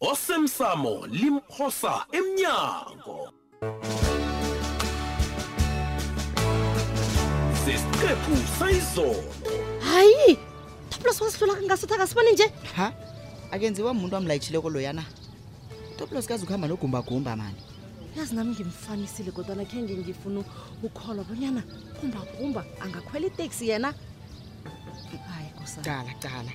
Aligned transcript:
osemsamo 0.00 1.04
limphosa 1.12 2.04
emnyango 2.16 3.18
sesiqephu 7.64 8.34
sayizono 8.58 9.22
hayi 9.84 10.38
tablos 10.88 11.20
wasihlula 11.20 11.52
kangasethi 11.60 11.92
akasibone 11.94 12.30
nje 12.32 12.46
ha 12.76 12.88
akenziwa 13.52 13.92
muntu 13.94 14.16
amlayitshileko 14.16 14.68
loyana 14.72 15.04
toplos 15.98 16.24
kazi 16.26 16.44
ukuhamba 16.48 16.68
nogumbagumba 16.72 17.36
mani 17.36 17.60
yazi 18.16 18.32
nami 18.34 18.54
ngimfanisile 18.56 19.30
kodwana 19.36 19.64
khe 19.68 19.82
nge 19.84 19.94
ngifuna 20.00 20.40
ukholwa 20.82 21.24
bonyana 21.28 21.60
gumbagumba 22.00 22.64
angakhwela 22.80 23.26
iteksi 23.28 23.68
yena 23.68 23.92
hayi 25.28 25.48
kusa 25.60 25.82
cala 25.84 26.12
cala 26.24 26.52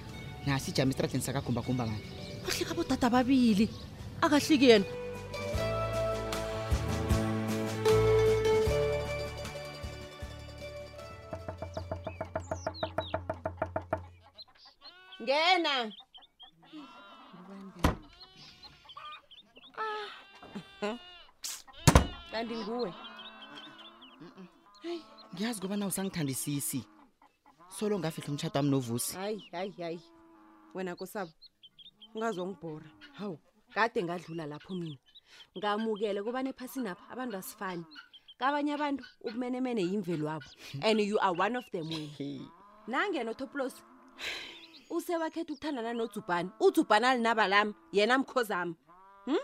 nasi 0.50 0.72
ijama 0.74 0.90
esitrateni 0.90 1.22
sakagumbagumba 1.24 1.86
mani 1.86 2.25
kuhleka 2.46 2.74
bodada 2.78 3.10
babili 3.10 3.66
akahliki 4.22 4.70
yena 4.70 4.86
ngena 15.26 15.76
ah. 19.78 20.08
kanti 22.32 22.56
nguwe 22.62 22.90
hayi 24.84 25.02
ngiyazi 25.34 25.58
ukuba 25.60 25.76
na 25.78 25.88
usangithandisisi 25.90 26.86
solo 27.80 27.98
ngafihla 28.00 28.30
umtshato 28.32 28.58
wami 28.60 28.70
novusi 28.70 29.16
hayi 29.18 29.38
hayi 29.52 29.72
hayi 29.82 30.00
wena 30.78 30.94
kosabo 30.96 31.32
ungazongibhora 32.16 32.90
hawu 33.14 33.40
kade 33.74 34.04
ngadlula 34.04 34.46
lapho 34.52 34.74
mina 34.76 34.98
ngamukele 35.58 36.24
kubani 36.24 36.50
ephasini 36.50 36.90
apha 36.90 37.08
abantu 37.14 37.38
asifani 37.38 37.84
kabanye 38.40 38.74
abantu 38.74 39.04
ubumenemene 39.26 39.82
yimvelo 39.90 40.26
wabo 40.30 40.48
and 40.82 41.00
you 41.00 41.20
are 41.20 41.34
one 41.46 41.56
of 41.58 41.66
them 41.72 41.88
wena 41.88 42.48
nangena 42.88 43.32
utoplos 43.32 43.74
usewakhetha 44.90 45.52
ukuthandana 45.54 45.94
nozubhane 45.94 46.50
uzubhane 46.60 47.06
alinaba 47.08 47.48
lami 47.48 47.74
yena 47.92 48.18
mkhozami 48.18 48.76
um 49.28 49.38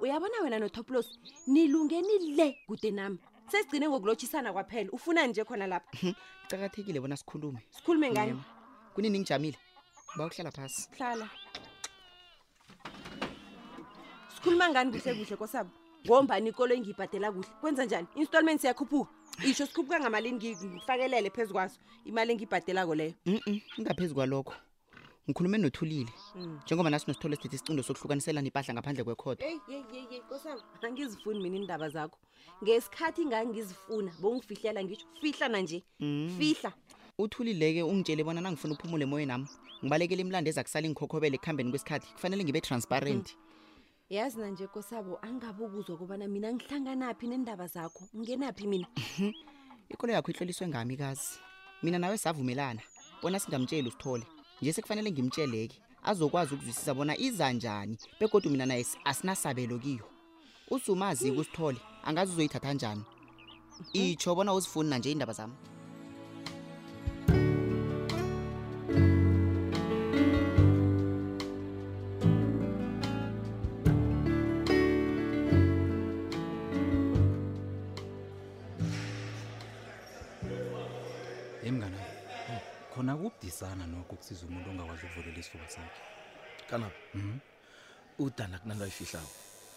uyabona 0.00 0.42
wena 0.42 0.58
notoplos 0.58 1.06
nilungeni 1.46 2.18
le 2.34 2.58
kude 2.66 2.90
nami 2.90 3.18
sesigcine 3.46 3.88
ngokulotshisana 3.88 4.52
kwaphela 4.52 4.90
ufuna 4.90 5.26
nje 5.26 5.44
khona 5.44 5.66
lapha 5.66 6.14
icakathekile 6.46 6.98
mhm. 6.98 7.02
bona 7.02 7.16
sikhulume 7.16 7.60
sikhulume 7.70 8.10
ngayo 8.10 8.36
kunini 8.94 9.18
ngijamile 9.20 9.58
bawuhlala 10.16 10.50
phasi 10.50 10.88
hlala 10.98 11.28
khuluma 14.46 14.68
ngani 14.70 14.90
kuhle 15.02 15.14
kuhle 15.14 15.36
kosabo 15.36 15.70
ngombani 16.06 16.48
ikolo 16.50 16.74
engiyibhadela 16.74 17.32
kuhle 17.32 17.48
kwenza 17.60 17.84
njani 17.84 18.06
i-installment 18.16 18.60
siyakhuphuka 18.60 19.10
isho 19.46 19.66
sikhuphuka 19.66 20.00
ngamalini 20.00 20.36
ngifakelele 20.38 21.30
phezu 21.30 21.52
kwaso 21.52 21.80
imali 22.04 22.32
engiyibhadelako 22.32 22.94
leyo 22.94 23.14
ingaphezu 23.78 24.14
kwalokho 24.14 24.54
ngikhulume 25.26 25.58
nothulile 25.58 26.10
mm. 26.34 26.60
njengoba 26.66 26.90
nasinosithole 26.90 27.36
sithethe 27.36 27.56
isicindo 27.56 27.82
sokuhlukaniselana 27.82 28.46
impahla 28.46 28.74
ngaphandle 28.74 29.04
kwekhoda 29.04 29.42
kosabo 30.28 30.62
angizifuni 30.86 31.38
mina 31.42 31.56
iindaba 31.56 31.88
zakho 31.88 32.18
ngesikhathi 32.62 33.26
ngangizifuna 33.26 34.12
bongifihlela 34.20 34.84
ngisho 34.84 35.06
fihla 35.20 35.48
nanje 35.48 35.82
mm. 36.00 36.36
fihla 36.38 36.70
uthulile-ke 37.18 37.82
ungitshele 37.82 38.22
bona 38.24 38.40
nangifuna 38.40 38.74
uphumule 38.78 39.02
emoye 39.04 39.26
nami 39.26 39.48
ngibalekele 39.82 40.20
imlando 40.22 40.50
ezakusala 40.50 40.86
ngikhokhobele 40.88 41.34
ekuhambeni 41.34 41.70
kwesikhathi 41.74 42.06
kufanele 42.14 42.44
ngibe-transparenti 42.46 43.32
mm 43.36 43.42
yazi 44.10 44.38
na 44.40 44.48
nje 44.48 44.66
kosabo 44.66 45.18
angabe 45.22 45.64
ukuzwa 45.64 45.96
kubana 45.98 46.28
mina 46.28 46.52
ngihlanganaphi 46.54 47.26
nendaba 47.26 47.66
zakho 47.66 48.06
ngenaphi 48.16 48.66
mina 48.66 48.86
mhm. 48.96 49.32
ikolo 49.90 50.12
yakho 50.12 50.30
ihloliswe 50.30 50.68
ngami 50.68 50.96
kazi 50.96 51.30
mina 51.82 51.98
nawe 51.98 52.18
savumelana 52.18 52.82
bona 53.22 53.38
singamtsheli 53.40 53.88
usithole 53.90 54.26
nje 54.62 54.72
sekufanele 54.72 55.10
ngimtsheleke 55.10 55.80
azokwazi 56.06 56.54
ukuzwisisa 56.54 56.94
bona 56.94 57.16
iza 57.18 57.50
njani 57.52 57.98
bekodwa 58.20 58.52
mina 58.52 58.66
naye 58.66 58.86
asinasabelo 59.04 59.78
kiyo 59.78 60.06
usumazi-ke 60.70 61.32
mm. 61.34 61.38
usithole 61.38 61.78
angazi 62.06 62.30
uzoyithatha 62.32 62.72
njani 62.72 63.02
mhm. 63.04 63.88
itsho 63.92 64.34
bona 64.38 64.54
uzifuni 64.54 64.90
nanje 64.90 65.08
iindaba 65.10 65.32
zami 65.34 65.54
khona 82.96 83.16
kubudisana 83.16 83.84
nokho 83.92 84.16
kusiza 84.16 84.44
umuntu 84.48 84.70
ongakwazi 84.70 85.02
ukuvulela 85.06 85.38
isifuba 85.42 85.68
sakhe 85.68 86.02
kanabo 86.70 86.92
mm 87.14 87.22
-hmm. 87.24 88.26
udana 88.26 88.58
ayifihlayo 88.84 89.28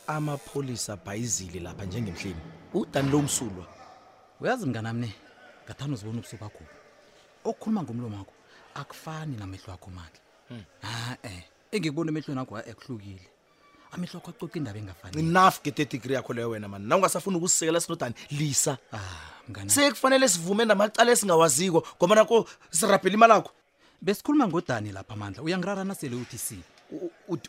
amapholisa 0.08 0.94
abhayizile 0.94 1.60
lapha 1.60 1.84
njengemhleni 1.86 2.42
udani 2.74 3.10
lo 3.12 3.22
msulwa 3.22 3.66
uyazi 4.42 4.66
mnganamne 4.66 5.08
ne 5.08 5.14
ngathanda 5.66 5.94
uzibona 5.94 6.18
ubusuku 6.20 6.44
bakho 6.44 6.64
okukhuluma 7.50 7.84
ngomlomo 7.84 8.18
wakho 8.18 8.34
akufani 8.74 9.38
namehlo 9.38 9.74
akho 9.74 9.90
mandla 9.92 10.20
hmm. 10.50 10.64
ha-e 10.82 11.28
eh. 11.38 11.44
engikubona 11.72 12.10
emehlweni 12.12 12.42
akho 12.42 12.56
ekuhlukile 12.72 13.24
amehlo 13.92 14.18
akho 14.20 14.32
acoca 14.32 14.56
indaba 14.58 14.80
engafani 14.80 15.20
enough 15.20 15.58
get 15.64 15.78
degree 15.92 16.14
yakho 16.16 16.34
leyo 16.34 16.50
wena 16.50 16.68
mani 16.68 16.86
na 16.88 16.96
ungasafuni 16.96 17.38
ukusisekela 17.38 17.80
sinodani 17.82 18.16
lisa 18.32 18.78
ah. 18.94 19.29
sekufanele 19.68 20.28
sivume 20.30 20.66
namacala 20.66 21.12
esingawaziko 21.12 21.88
ngoba 22.00 22.16
nako 22.16 22.48
sirabhela 22.72 23.14
imali 23.14 23.34
akho 23.34 23.52
besikhuluma 24.02 24.48
ngodani 24.48 24.92
lapha 24.92 25.16
mandla 25.16 25.44
uyangirarana 25.44 25.96
sele 25.96 26.16
uthi 26.16 26.38
si 26.38 26.60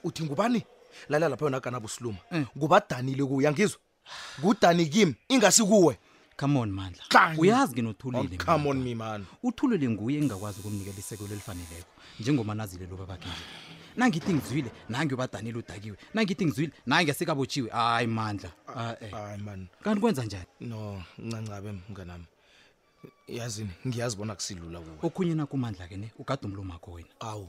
uthi 0.05 0.25
ngubani 0.25 0.65
lala 1.09 1.28
lapha 1.28 1.44
yona 1.44 1.61
kanabo 1.61 1.87
usiluma 1.87 2.19
eh. 2.33 2.44
ngubadanile 2.56 3.25
kuye 3.25 3.49
angizwa 3.49 3.78
ngudani 4.41 4.87
kimi 4.87 5.15
ingasikuwe 5.28 5.99
come 6.37 6.59
on 6.59 6.71
mandla 6.71 7.03
uyazi 7.38 7.72
nginothulile 7.72 8.37
oh, 8.41 8.44
come 8.44 8.69
on 8.71 8.82
me 8.82 8.94
man 8.94 9.25
uthulile 9.43 9.88
nguye 9.88 10.17
engingakwazi 10.17 10.61
ukumnikela 10.61 10.99
isekelo 10.99 11.31
elifaneleko 11.32 11.91
njengomanazile 12.21 12.87
lobu 12.87 13.03
abakhe 13.03 13.28
nangithi 13.97 14.34
ngizwile 14.34 14.71
nangiyobadanile 14.88 15.59
udakiwe 15.59 15.97
nangithi 16.15 16.47
ngizwile 16.47 16.72
nangiyasekabotshiwe 16.87 17.71
hayi 17.71 18.06
mandla 18.06 18.50
Ah, 18.76 18.97
ah, 19.00 19.04
eh. 19.04 19.10
hayi 19.10 19.42
mani 19.42 19.66
kanti 19.82 20.00
kwenza 20.00 20.25
njani 20.25 20.44
no 20.60 21.03
ncancabe 21.19 21.72
mnganami 21.88 22.25
yazini 23.28 23.70
ngiyazi 23.86 24.16
bona 24.16 24.34
kusilula 24.34 24.81
kuwe 24.81 24.94
okhunye 25.03 25.34
nakumandla 25.34 25.88
ke 25.88 25.97
ne 25.97 26.12
ugade 26.19 26.47
umlum 26.47 26.70
akho 26.70 26.92
wena 26.92 27.10
awu 27.20 27.48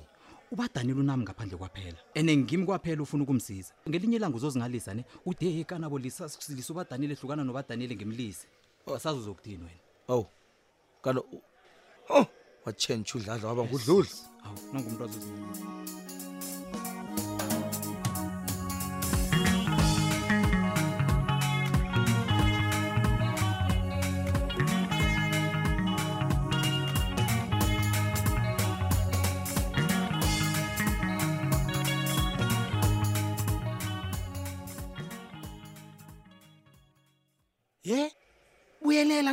ubadanile 0.52 0.98
unami 1.00 1.24
ngaphandle 1.24 1.58
kwaphela 1.58 1.98
ande 2.18 2.38
ngimi 2.38 2.66
kwaphela 2.66 3.02
ufuna 3.04 3.24
ukumsiza 3.24 3.74
ngelinye 3.88 4.16
ilanga 4.18 4.38
uzozingalisa 4.38 4.94
ne 4.94 5.04
ude 5.26 5.64
kanabo 5.64 6.00
lisa 6.00 6.26
ubadanile 6.70 7.14
ehlukana 7.14 7.44
nobadanile 7.44 7.96
ngimlise 7.96 8.48
oh, 8.88 8.98
sazi 8.98 9.20
uzokuthini 9.20 9.62
wena 9.66 9.80
owu 10.10 10.26
kanti 11.04 11.20
o 11.22 11.34
oh, 12.18 12.26
watshentsha 12.66 13.18
udladla 13.18 13.48
waba 13.50 13.64
ngudludla 13.70 14.18
awu 14.46 14.58
nongumntu 14.74 15.06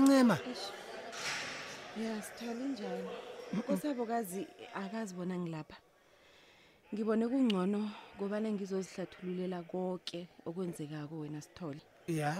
wena 0.05 0.15
ncema 0.15 0.39
uyasithola 1.97 2.53
injani 2.67 3.09
usabokazi 3.69 4.47
akazibona 4.75 5.39
ngilapha 5.39 5.77
ngibone 6.95 7.25
kungcono 7.31 7.83
ngobane 8.17 8.47
ngizozihlathululela 8.55 9.63
konke 9.67 10.29
okwenzekako 10.47 11.15
wena 11.23 11.41
sithole 11.43 11.81
ya 12.09 12.31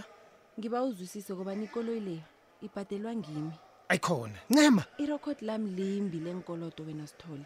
ngiba 0.61 0.83
uzwisise 0.87 1.31
kobani 1.35 1.65
ikoloyi 1.67 2.01
le 2.01 2.17
ibhadelwa 2.63 3.13
ngimi 3.21 3.53
ayikhona 3.93 4.39
ncema 4.51 4.85
irekhodi 5.03 5.43
lami 5.49 5.71
limbi 5.71 6.19
lenkoloto 6.23 6.83
wena 6.87 7.07
sithole 7.11 7.45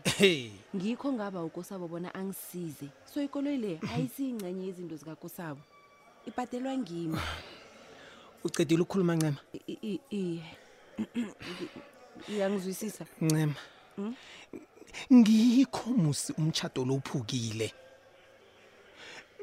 ngikho 0.76 1.08
ngaba 1.12 1.40
ukosabo 1.48 1.88
bona 1.88 2.12
angisize 2.14 2.88
so 3.08 3.16
ikoloyi 3.26 3.56
le 3.64 3.80
ayisiyingxenye 3.94 4.66
yezinto 4.66 4.96
zikakosabo 4.96 5.60
ibhadelwa 6.28 6.76
ngimi 6.78 7.16
ah. 7.18 7.51
ucedile 8.44 8.82
ukukhuluma 8.82 9.14
ncema 9.16 9.36
iye 9.66 10.40
iyangizwisisa 12.28 13.04
ncema 13.20 13.54
hmm? 13.96 14.14
ngikho 15.14 15.90
musi 15.90 16.32
umtchado 16.38 16.84
lophukile 16.84 17.72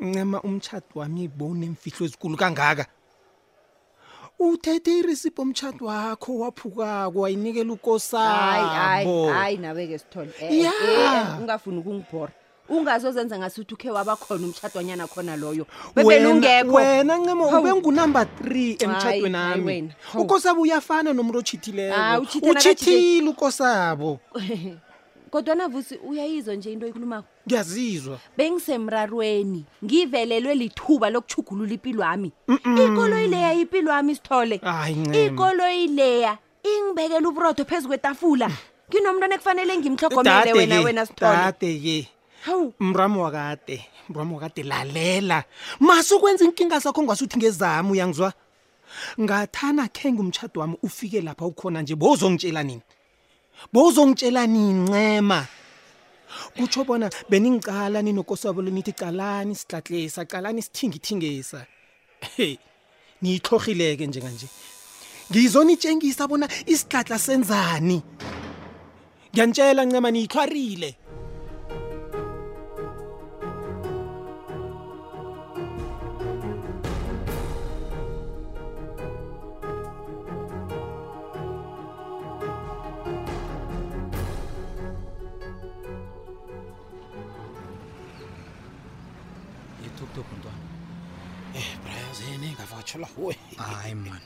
ncema 0.01 0.41
umtchado 0.41 0.85
wami 0.95 1.23
ibone 1.23 1.65
imfihlo 1.65 2.05
ezikulu 2.05 2.37
kangaka 2.37 2.85
uthethe 4.39 4.91
irisipho 4.99 5.41
umtchado 5.41 5.85
wakho 5.85 6.37
waphukako 6.39 7.19
wayinikela 7.19 7.73
ukosabo 7.73 8.39
hayi 8.75 9.07
hayi 9.33 9.57
nawe 9.57 9.87
ke 9.87 9.97
sithole 9.99 10.31
eh, 10.39 10.51
eh 10.51 11.39
ungafuni 11.41 11.77
ukungibhora 11.79 12.33
ungazozenza 12.69 13.37
ngasuthi 13.39 13.73
ukhe 13.73 13.89
waba 13.91 14.15
khona 14.15 14.47
umtshatwanyana 14.47 15.05
khona 15.11 15.33
loyo 15.41 15.65
bebelungekhowena 15.95 17.15
ncimo 17.17 17.43
ube 17.57 17.71
ngunumber 17.73 18.25
three 18.37 18.71
emtshatweni 18.77 19.37
ami 19.37 19.91
ukosabo 20.15 20.61
uyafana 20.61 21.09
nomntu 21.13 21.37
otshithileyo 21.41 22.21
utshithile 22.45 23.27
ukosabo 23.29 24.19
kodwa 25.29 25.55
navusi 25.55 25.95
uyayizwa 25.97 26.55
nje 26.55 26.71
into 26.71 26.85
oyikhulumako 26.85 27.27
ngiyazizwa 27.47 28.17
bengisemrarweni 28.37 29.65
ngivelelwe 29.85 30.55
lithuba 30.55 31.09
lokuchugulula 31.09 31.73
impilo 31.73 32.03
ami 32.05 32.31
ikoloyileya 32.85 33.51
impilo 33.53 33.93
ami 33.93 34.15
sithole 34.15 34.61
ikoloyileya 35.25 36.37
ingibekela 36.63 37.29
uburotho 37.29 37.65
phezu 37.65 37.87
kwetafula 37.87 38.49
mm. 38.49 38.55
nginomntwana 38.89 39.33
ekufanele 39.35 39.77
ngimhlogomele 39.77 40.53
wena 40.53 40.77
wena 40.81 41.05
sitoledade 41.05 41.67
ye 41.85 41.93
yeah 41.95 42.05
mramo 42.79 43.23
wakade 43.23 43.85
mramo 44.09 44.35
wakade 44.35 44.63
lalela 44.63 45.43
masukwenza 45.79 46.45
inkinga 46.45 46.81
sakho 46.81 47.03
ngwasuthi 47.03 47.37
ngezamo 47.37 47.91
uyangizwa 47.93 48.33
ngathana 49.19 49.87
khe 49.89 50.11
ngumtshado 50.11 50.59
wami 50.61 50.75
ufike 50.83 51.21
lapha 51.21 51.45
ukhona 51.45 51.81
nje 51.81 51.95
bowuzongitshela 51.95 52.63
nini 52.63 52.81
bowuzongitshela 53.73 54.47
nincema 54.47 55.45
kutsho 56.55 56.83
bona 56.83 57.09
beningicala 57.29 58.01
ninokosabolo 58.01 58.69
nithi 58.71 58.91
calani 58.93 59.55
sihlatlisa 59.55 60.25
calani 60.25 60.61
sithingithingisa 60.61 61.65
e 62.39 62.57
niyixhorhileke 63.21 64.07
njenganje 64.07 64.47
ngizonitshengisa 65.31 66.27
bona 66.27 66.47
isihlatla 66.65 67.19
senzani 67.19 68.01
ngiyanitshela 69.33 69.85
ncema 69.85 70.11
niyithwarile 70.11 70.97
atshola 92.89 93.07
we 93.17 93.35
hayi 93.57 93.95
man 93.95 94.19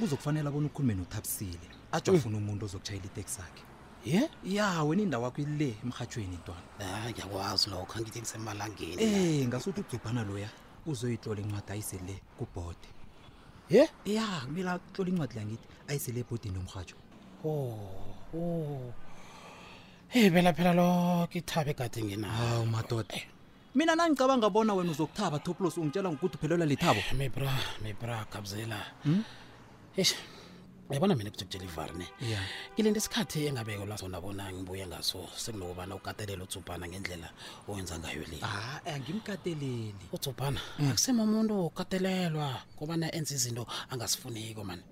kuzokufanele 0.00 0.48
abona 0.50 0.66
ukhulume 0.68 0.94
nothabisile 0.94 1.68
atsho 1.96 2.10
afuna 2.16 2.36
umuntu 2.42 2.62
ozokutshayela 2.66 3.06
iteksi 3.10 3.38
akhe 3.46 3.62
ye 4.10 4.20
ya 4.56 4.66
wena 4.86 5.02
indawo 5.06 5.24
yakho 5.28 5.40
ile 5.44 5.68
emhathweni 5.84 6.36
ntwana 6.40 6.62
ngiyakwazi 7.10 7.66
lokho 7.70 7.94
angithi 7.98 8.18
ngisemalangeni 8.20 8.98
eh 9.04 9.48
ngasuthi 9.48 9.80
ugcubhana 9.82 10.22
loya 10.28 10.50
uzoyitlola 10.90 11.40
incwadi 11.42 11.70
ayisele 11.72 12.14
kubhode 12.38 12.88
ye 13.74 13.82
ya 14.16 14.26
kumele 14.44 14.70
atlola 14.70 15.10
incwadi 15.12 15.34
langithi 15.38 15.66
ayisele 15.88 16.18
ebhodini 16.22 16.54
nomrhatsho 16.58 16.96
oh 17.46 17.70
eh, 18.34 18.34
oh 18.36 18.92
hey 20.12 20.26
phela 20.34 20.50
phela 20.56 20.72
lokho 20.80 21.34
ithabe 21.40 21.72
kade 21.78 21.98
nginawo 22.02 22.34
hawu 22.36 22.66
madoda 22.74 23.14
eh 23.20 23.26
mina 23.78 23.94
nangicabanga 23.96 24.50
bona 24.50 24.74
wena 24.74 24.90
uzokuthaba 24.90 25.38
toplos 25.46 25.78
ungitshela 25.78 26.08
ngokuthi 26.12 26.36
uphelelwa 26.36 26.66
lithabo 26.66 27.00
eh, 27.06 27.12
mebra 27.20 27.52
mebra 27.84 28.16
kabzela 28.32 28.78
hmm? 29.06 29.22
eish 30.00 30.14
yabona 30.90 31.14
mina 31.18 31.30
kujekutshela 31.30 31.64
ivari 31.70 31.94
ne 32.00 32.06
yeah. 32.30 32.42
kile 32.76 32.88
nto 32.90 32.98
isikhathi 32.98 33.38
engabekelwa 33.48 33.96
sona 34.02 34.18
bona 34.24 34.44
ngibuye 34.52 34.84
ngaso 34.90 35.20
sekunokubana 35.42 35.92
ukatelele 36.00 36.42
utsubhana 36.46 36.84
ngendlela 36.90 37.28
owenza 37.68 37.94
ngayo 38.02 38.24
le 38.30 38.38
ah, 38.42 38.80
angimkateleli 38.96 39.72
eh, 39.94 40.14
utsubhana 40.14 40.60
mm. 40.78 40.88
akusemumuntu 40.90 41.54
ukatelelwa 41.70 42.48
kobana 42.78 43.06
enza 43.16 43.32
izinto 43.38 43.62
angasifuniko 43.92 44.62
mani 44.68 44.82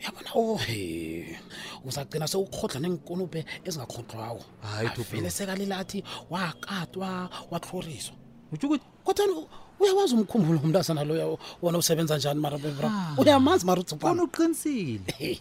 yabona 0.00 0.30
ohe 0.34 1.38
uzagcina 1.86 2.26
sewukhodla 2.30 2.80
neenkonubhe 2.80 3.40
ezingakhodlwawo 3.66 4.40
avele 4.66 5.30
sekalile 5.36 5.74
athi 5.82 5.98
wakatwa 6.32 7.28
watloriswa 7.50 8.14
utsho 8.52 8.66
ukuthi 8.66 8.80
kothani 9.04 9.32
uyawazi 9.80 10.14
umkhumbulo 10.14 10.58
umntazana 10.64 11.04
loya 11.04 11.26
wona 11.62 11.78
usebenza 11.78 12.16
njani 12.16 12.40
marabra 12.40 12.88
ah. 12.88 13.20
uyamazi 13.20 13.66
mar 13.66 13.78
uzuphana 13.78 14.22
uqinisile 14.24 15.40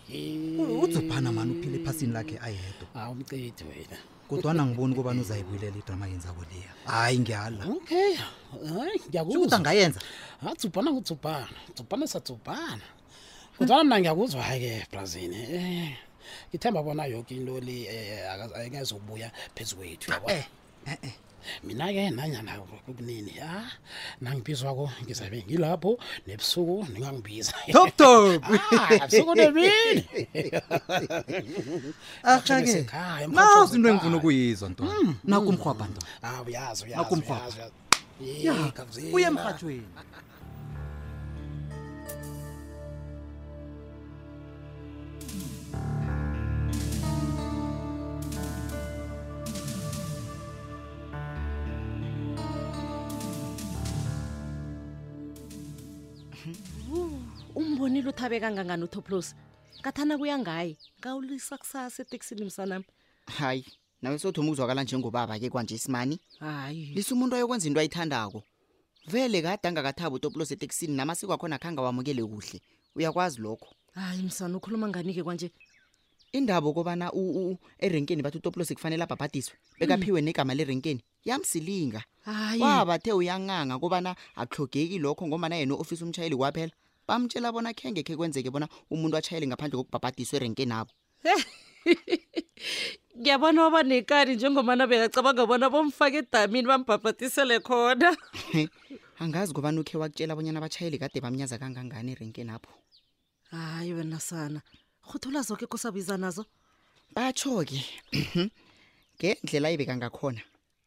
uzuphana 0.83 1.31
mani 1.31 1.51
uphile 1.57 1.75
ephasini 1.81 2.11
lakhe 2.13 2.35
ayedwa 2.47 2.87
a 2.95 3.03
ah, 3.05 3.09
umcidi 3.11 3.63
wena 3.69 3.97
kodwana 4.29 4.65
ngiboni 4.65 4.95
kubani 4.95 5.21
uzayibuyilela 5.21 5.77
idrama 5.77 6.07
yenzako 6.07 6.41
leya 6.51 6.71
hayi 6.85 7.19
ngiyala 7.19 7.63
okay 7.75 8.13
hayi 8.75 8.99
ngiyakuzkuthi 9.07 9.55
angayenza 9.55 9.99
azubhana 10.49 10.89
ah, 10.89 10.93
nguzubhana 10.93 11.47
zubhana 11.77 12.07
sazubhana 12.11 12.85
kodwana 13.57 13.83
mna 13.83 13.99
ngiyakuzwa-ke 13.99 14.85
brazin 14.91 15.33
um 15.33 15.39
eh, 15.55 15.97
ngithemba 16.49 16.83
bona 16.85 17.03
yoke 17.05 17.31
into 17.35 17.59
le 17.59 17.77
um 17.89 17.95
eh, 18.53 18.65
engezobuya 18.67 19.31
phezu 19.55 19.75
kwethu 19.77 20.07
eh, 20.11 20.17
yabo 20.17 20.27
mina-ke 21.63 22.09
nanyana 22.13 22.59
kunini 22.85 23.39
a 23.41 23.65
nangibizwako 24.21 24.91
ngizabe 25.03 25.43
ngilapho 25.47 25.97
nebusuku 26.27 26.85
ningangibizatoptobusuku 26.93 29.31
ah, 29.33 29.35
nemini 29.35 30.03
ahake 32.23 32.85
nazi 33.33 33.75
into 33.75 33.89
engifuna 33.89 34.17
ukuyizwa 34.17 34.69
nto 34.69 34.83
hmm. 34.85 35.15
nakumrhwabha 35.23 35.85
nto 35.87 36.01
ah, 36.21 36.41
uyazi 36.41 36.83
uyazi 36.85 37.13
uyazi 37.13 37.57
uyazi 38.21 39.11
uyemrhathweni 39.13 39.87
ngibonile 57.87 58.09
uthabe 58.09 58.39
kangangani 58.39 58.83
uThoplos. 58.83 59.33
Ngathana 59.79 60.17
kuya 60.17 60.37
ngaye. 60.39 60.77
Ngawulisa 60.99 61.57
kusasa 61.57 62.01
eTexini 62.03 62.45
msanami. 62.45 62.85
Hayi, 63.25 63.65
nawe 64.01 64.19
sothuma 64.19 64.47
ukuzwakala 64.47 64.83
njengobaba 64.83 65.39
ke 65.39 65.49
kwanje 65.49 65.75
isimani. 65.75 66.19
Hayi. 66.39 66.85
Lisa 66.95 67.15
umuntu 67.15 67.35
ayokwenza 67.35 67.67
into 67.67 67.79
ayithandako. 67.79 68.43
Vele 69.07 69.41
kade 69.41 69.67
angakathaba 69.67 70.15
uThoplos 70.15 70.51
eTexini 70.51 70.95
namasiko 70.97 71.33
akho 71.33 71.47
nakhanga 71.47 71.81
wamukele 71.81 72.21
kuhle. 72.27 72.61
Uyakwazi 72.95 73.39
lokho. 73.41 73.69
Hayi 73.93 74.21
msana 74.23 74.57
ukhuluma 74.57 74.87
ngani 74.89 75.13
ke 75.13 75.23
kwanje? 75.23 75.51
Indaba 76.33 76.73
kobana 76.73 77.09
u 77.13 77.57
erenkeni 77.79 78.21
bathu 78.21 78.37
uThoplos 78.39 78.73
kufanele 78.73 79.03
abhabhadiswe. 79.03 79.55
Bekaphiwe 79.79 80.21
negama 80.21 80.53
lerenkeni. 80.53 81.01
Yamsilinga. 81.25 82.03
Hayi. 82.25 82.61
Wabathe 82.61 83.13
uyanganga 83.13 83.79
kobana 83.79 84.13
akhlogeki 84.35 84.99
lokho 84.99 85.25
ngoba 85.27 85.47
na 85.49 85.55
yena 85.55 85.73
office 85.75 86.03
umchayeli 86.03 86.35
kwaphela. 86.35 86.71
bamtshela 87.07 87.49
bona 87.55 87.71
khe 87.73 87.87
ngekhe 87.95 88.15
kwenzeke 88.19 88.49
bona 88.51 88.67
umuntu 88.91 89.15
atshayele 89.17 89.47
ngaphandle 89.47 89.75
kokubhabhadiswa 89.79 90.35
erenke 90.37 90.63
nabo 90.67 90.91
ngiyabona 93.19 93.59
waba 93.63 93.81
nekani 93.87 94.35
njengomana 94.35 94.83
bengacabanga 94.87 95.43
bona 95.47 95.69
bomfake 95.71 96.17
edamini 96.27 96.67
bambhabhatisele 96.67 97.59
khona 97.63 98.11
angazi 99.23 99.53
kobani 99.55 99.79
ukhe 99.81 99.95
wakutshela 99.97 100.33
abonyana 100.35 100.59
abatshayeli 100.59 100.97
kade 100.99 101.21
bamnyaza 101.23 101.57
kangangani 101.57 102.11
erenke 102.13 102.43
napho 102.43 102.73
hayi 103.55 103.93
wena 103.95 104.19
sana 104.19 104.59
rhuthola 105.07 105.41
zoke 105.41 105.65
kusabiza 105.65 106.17
nazo 106.19 106.43
batsho-ke 107.15 107.79
ngendlela 109.23 109.67
ayibekangakhona 109.71 110.41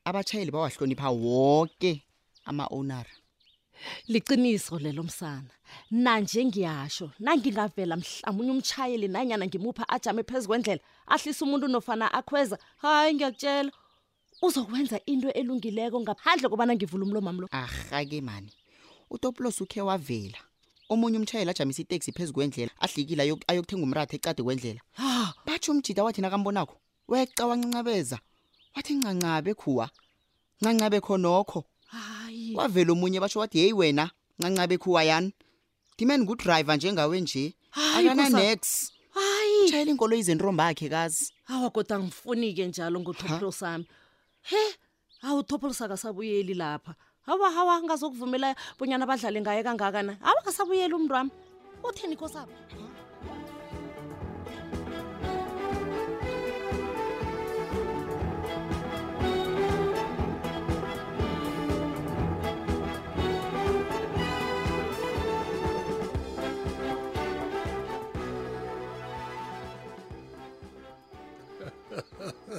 abatshayeli 0.05 0.51
bawahlonipha 0.53 1.09
woke 1.11 2.05
ama-onara 2.45 3.11
liqiniso 4.09 4.79
lelo 4.79 5.03
msana 5.03 5.53
nanje 5.91 6.45
ngiyasho 6.45 7.11
nangingavela 7.19 7.97
mhlamunye 7.97 8.51
umtshayeli 8.51 9.09
nanyana 9.09 9.47
ngimupha 9.47 9.89
ajame 9.89 10.23
phezu 10.23 10.49
kwendlela 10.49 10.81
ahlise 11.07 11.45
umuntu 11.45 11.69
nofana 11.69 12.15
akhweza 12.15 12.59
hayi 12.77 13.15
ngiyakutshela 13.15 13.73
uzokwenza 14.43 15.01
into 15.07 15.29
elungileko 15.41 15.99
ngaphandle 16.01 16.49
kobana 16.49 16.75
ngivula 16.75 17.05
umlomami 17.05 17.41
lo 17.41 17.49
arhake 17.51 18.21
mani 18.21 18.53
utopulos 19.15 19.61
ukhe 19.61 19.81
wavela 19.81 20.39
omunye 20.93 21.17
umtshayeli 21.19 21.51
ajamisa 21.51 21.83
iteksi 21.83 22.13
phezu 22.13 22.33
kwendlela 22.33 22.71
ahlikile 22.85 23.23
ayokuthenga 23.49 23.85
umratha 23.85 24.17
ecade 24.17 24.43
kwendlela 24.43 24.81
batsho 25.47 25.73
umjida 25.73 26.05
wathi 26.05 26.21
nakambonakho 26.21 26.77
wayecawancincabeza 27.11 28.19
wathi 28.77 28.93
ncancabe 28.95 29.53
khuwa 29.55 29.87
ncancabe 30.61 30.99
khonokho 31.07 31.63
kwavela 32.55 32.91
omunye 32.93 33.21
basho 33.23 33.39
wathi 33.41 33.59
yeyi 33.63 33.73
wena 33.73 34.05
ncancaba 34.39 34.75
ekhuwa 34.77 35.01
yani 35.11 35.31
dimani 35.97 36.23
ngudriver 36.25 36.75
njengawe 36.77 37.17
nje 37.23 37.43
akananex 37.97 38.59
hayi 39.19 39.59
tshayela 39.69 39.91
inkolo 39.95 40.15
izenro 40.17 40.51
mbakhe 40.55 40.87
kazi 40.95 41.25
awa 41.53 41.69
kodwa 41.75 41.95
angifuni-ke 41.97 42.65
njalo 42.71 42.97
ngothopulo 43.01 43.51
sami 43.61 43.85
he 44.51 44.65
awu 45.27 45.41
thopulo 45.49 45.73
sakasabuyeli 45.75 46.55
lapha 46.63 46.93
hawa 47.29 47.49
hawa 47.57 47.75
ngazokuvumela 47.85 48.49
bonyana 48.79 49.07
badlale 49.11 49.39
ngaye 49.41 49.63
kangakana 49.67 50.13
awu 50.29 50.41
kasabuyeli 50.45 50.95
umntu 50.95 51.15
wami 51.15 51.31
uthini 51.85 52.17
kho 52.17 52.29
sabo 52.35 52.51
huh? 52.51 52.90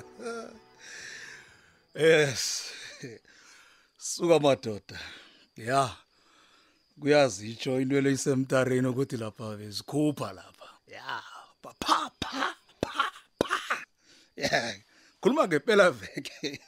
yes 2.02 2.66
suka 3.98 4.40
madoda 4.40 5.00
ya 5.58 5.96
kuyazitsho 7.00 7.82
into 7.82 8.02
le 8.02 8.12
isemtareni 8.12 8.88
ukuthi 8.88 9.18
lapha 9.18 9.56
bezikhupha 9.58 10.34
lapha 10.34 10.70
ya 10.88 11.22
pa 11.62 11.72
pa 11.80 11.98
pa 12.20 13.06
pa 13.40 13.58
yeah 14.36 14.76
khuluma 15.22 15.48
ngempela 15.48 15.86
veke 15.92 16.62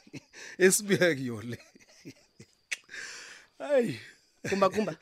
esibuye 0.64 1.08
kuyo 1.16 1.36
le 1.50 1.58
hey 3.58 3.86
kumba 4.48 4.68
kumba 4.70 4.94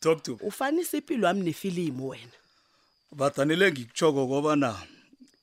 talk 0.00 0.22
to 0.22 0.32
ufanisa 0.42 0.96
impilo 0.96 1.26
yami 1.28 1.40
nefilimu 1.42 2.08
wena 2.08 2.38
badanile 3.12 3.72
ngikuchoko 3.72 4.26
ngoba 4.26 4.56
na 4.56 4.70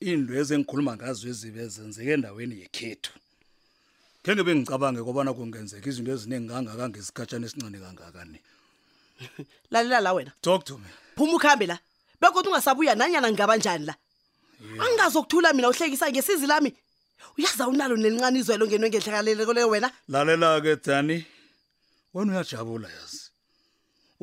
iindlu 0.02 0.32
ezengikhuluma 0.40 0.92
ngazo 0.96 1.24
ezibe 1.32 1.64
zenzeke 1.74 2.12
endaweni 2.16 2.54
yekhethu 2.62 3.10
khenge 4.24 4.42
bengicabange 4.46 5.00
kobana 5.06 5.30
kungenzeka 5.36 5.86
izinto 5.90 6.10
eziningi 6.16 6.48
kangaka 6.52 6.84
ngesikhatshana 6.90 7.46
esincane 7.46 7.78
kangakani 7.84 8.38
lalela 9.72 9.98
la 10.04 10.10
wena 10.16 10.32
talk 10.46 10.62
to 10.68 10.74
me 10.82 10.88
phuma 11.16 11.34
ukuhambe 11.36 11.66
la 11.70 11.76
bekodwa 12.20 12.50
ungasabuya 12.50 12.94
nanyana 12.98 13.28
ngingaba 13.30 13.56
njani 13.56 13.84
la 13.88 13.94
yeah. 13.96 14.82
angingazokuthula 14.84 15.52
mina 15.52 15.68
uhlekisa 15.70 16.10
ngesizi 16.10 16.46
lami 16.46 16.70
uyaza 17.38 17.68
unalo 17.68 17.94
nelincane 17.96 18.38
izwelo 18.38 18.66
ngenwe 18.66 18.88
ngehlakalelekoleyo 18.90 19.68
wena 19.72 19.88
lalela-ke 20.12 20.72
dani 20.86 21.16
wena 22.14 22.32
uyajabula 22.32 22.88
yazi 22.96 23.22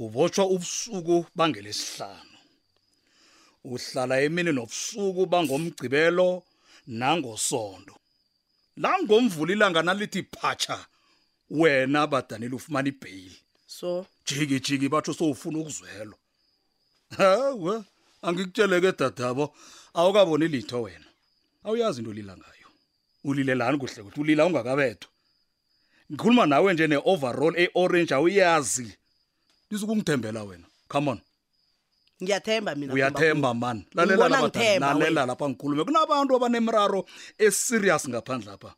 ubotshwa 0.03 0.45
ubusuku 0.53 1.25
bangelesihlanu 1.37 2.30
uhlala 3.69 4.15
emini 4.25 4.51
nobusuku 4.53 5.25
bangomgcibelo 5.31 6.29
nangosonto 7.01 7.95
la 8.81 8.91
ngomvula 9.03 9.51
ilanga 9.53 9.81
nalithi 9.85 10.21
phatsha 10.35 10.77
wena 11.59 12.01
badanile 12.11 12.55
ufumana 12.57 12.89
ibail 12.89 13.33
so 13.67 14.05
jiki 14.25 14.57
jiki 14.65 14.87
batho 14.89 15.13
sowufuna 15.13 15.57
ukuzwelo 15.61 16.15
hawe 17.17 17.73
angikutsheleke 18.25 18.91
dadabo 18.99 19.45
awukaboni 19.97 20.47
litho 20.53 20.81
wena 20.81 21.07
awuyazi 21.63 21.99
into 22.01 22.13
lila 22.13 22.33
ngayo 22.37 22.67
ulilelani 23.29 23.77
kuhle 23.77 24.03
kuthi 24.03 24.19
ulila 24.21 24.45
ungakabethwa 24.45 25.09
ngikhuluma 26.11 26.45
nawe 26.45 26.73
nje 26.73 26.87
neoverall 26.87 27.55
eorange 27.63 28.13
awuyazi 28.13 28.89
lisukungithembela 29.69 30.41
wena 30.49 30.67
come 30.91 31.09
on 31.11 31.21
ngiyathemba 32.23 32.75
mina 32.75 32.93
uyathemba 32.93 33.53
man 33.53 33.83
lalela 33.97 34.29
lalela 34.79 35.25
lapha 35.25 35.45
ngikhulume 35.49 35.83
kunabantu 35.89 36.31
abanemraro 36.37 37.01
eserious 37.41 38.05
ngaphandle 38.09 38.51
lapha 38.53 38.71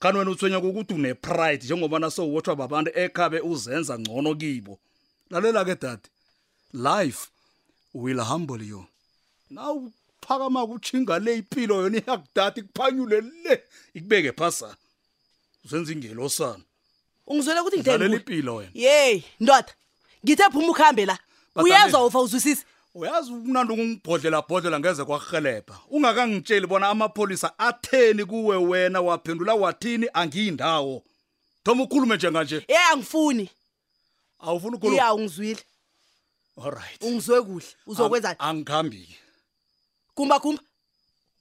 kanti 0.00 0.16
wena 0.18 0.30
uthwenya 0.30 0.58
ukuthi 0.62 0.94
une-pride 0.94 1.62
njengoba 1.66 1.98
nasowotshwa 1.98 2.54
babantu 2.56 2.90
ekhabe 2.94 3.38
uzenza 3.50 3.98
ngcono 3.98 4.30
kibo 4.40 4.78
lalela 5.30 5.64
ke 5.66 5.74
dade 5.74 6.06
life 6.88 7.20
will 7.94 8.20
humble 8.22 8.62
you 8.64 8.84
now 9.50 9.90
phakama 10.22 10.62
kutshinga 10.70 11.18
le 11.18 11.34
impilo 11.42 11.74
yona 11.82 11.98
iyakudada 11.98 12.56
ikuphanyule 12.62 13.18
le 13.42 13.54
ikubeke 13.94 14.30
phasa 14.38 14.70
uzenza 15.66 15.90
ingelosana 15.92 16.62
ungizwela 17.26 17.58
ukuthi 17.62 17.76
ngidlalela 17.82 18.14
impilo 18.22 18.52
wena 18.54 18.70
yey 18.74 19.22
ndoda 19.42 19.72
ngithe 20.24 20.44
phuma 20.54 20.70
ukuhambe 20.70 21.06
la 21.10 21.18
uyezwa 21.62 22.04
ufa 22.06 22.20
uzwisisa 22.20 22.64
uyazi 22.94 23.32
umnandi 23.32 23.72
ungungibhodlelabhodlela 23.72 24.80
ngeze 24.80 25.04
kwakuhelebha 25.04 25.78
ungakangitsheli 25.90 26.66
bona 26.66 26.88
amapholisa 26.88 27.58
atheni 27.58 28.24
kuwe 28.24 28.56
wena 28.56 29.00
waphendula 29.00 29.54
wathini 29.54 30.08
angiyindawo 30.12 31.02
thoma 31.64 31.82
ukhulume 31.82 32.16
njenganje 32.16 32.64
ye 32.68 32.78
angifuni 32.92 33.50
awufuni 34.38 34.96
ya 34.96 35.14
ungizwile 35.14 35.60
allright 36.64 37.02
ungizwe 37.04 37.42
kuhle 37.42 37.66
uzokwenza 37.86 38.40
angihambi-ke 38.40 39.16
kumba 40.14 40.40
kumba 40.40 40.62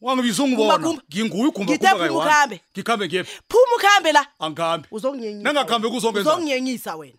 wangibisa 0.01 0.43
ungibona 0.43 0.97
nginguyo 1.13 1.49
ugumbaumbe 1.49 2.61
ngihambe 2.77 3.05
ngiyephi 3.07 3.41
phuma 3.51 3.75
ukuhambe 3.77 4.11
la 4.11 4.25
angihambe 4.39 4.87
uzongiyenyisa 4.91 5.43
nangakuhambe 5.43 5.89
kuzongezongiyenyisa 5.89 6.95
wena 6.95 7.17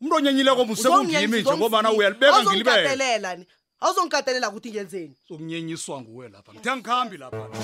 umntu 0.00 0.14
onyenyileko 0.16 0.62
musekungimi 0.70 1.38
nje 1.42 1.52
ngobana 1.56 1.88
uyalibeka 1.96 2.38
ngilibeeaawuzongikatelela 2.44 4.46
ukuthi 4.50 4.68
ngenzeni 4.74 5.14
sokunyenyiswa 5.28 5.96
nguwe 6.02 6.26
lapha 6.34 6.50
ngithe 6.52 6.70
angikhambi 6.74 7.16
lapha, 7.22 7.40
lapha. 7.42 7.56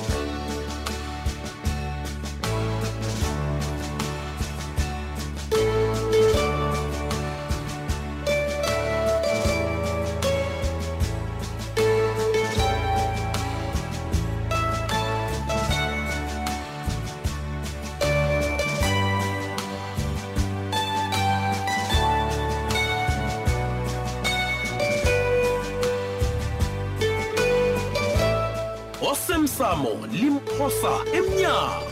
Limpoza, 29.76 30.06
limphosa 30.06 31.04
emnyango 31.12 31.83